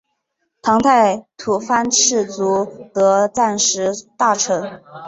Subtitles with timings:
[0.63, 4.81] 唐代吐蕃赤祖德赞时大臣。